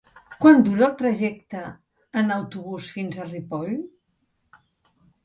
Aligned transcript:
Quant 0.43 0.61
dura 0.67 0.85
el 0.85 0.93
trajecte 1.01 1.59
en 2.21 2.37
autobús 2.37 2.87
fins 2.95 3.21
a 3.21 3.29
Ripoll? 3.29 3.77